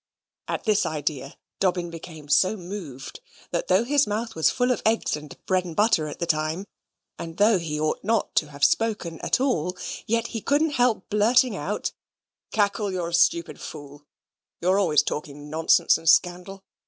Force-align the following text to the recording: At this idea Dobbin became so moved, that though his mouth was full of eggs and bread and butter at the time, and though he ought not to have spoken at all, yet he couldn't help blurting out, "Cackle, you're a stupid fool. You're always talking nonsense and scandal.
At 0.47 0.63
this 0.63 0.83
idea 0.83 1.35
Dobbin 1.59 1.91
became 1.91 2.27
so 2.27 2.57
moved, 2.57 3.19
that 3.51 3.67
though 3.67 3.83
his 3.83 4.07
mouth 4.07 4.33
was 4.33 4.49
full 4.49 4.71
of 4.71 4.81
eggs 4.83 5.15
and 5.15 5.37
bread 5.45 5.63
and 5.63 5.75
butter 5.75 6.07
at 6.07 6.17
the 6.17 6.25
time, 6.25 6.65
and 7.19 7.37
though 7.37 7.59
he 7.59 7.79
ought 7.79 8.03
not 8.03 8.33
to 8.37 8.47
have 8.47 8.63
spoken 8.63 9.19
at 9.19 9.39
all, 9.39 9.77
yet 10.07 10.25
he 10.29 10.41
couldn't 10.41 10.71
help 10.71 11.07
blurting 11.11 11.55
out, 11.55 11.91
"Cackle, 12.51 12.91
you're 12.91 13.09
a 13.09 13.13
stupid 13.13 13.59
fool. 13.61 14.07
You're 14.59 14.79
always 14.79 15.03
talking 15.03 15.51
nonsense 15.51 15.99
and 15.99 16.09
scandal. 16.09 16.63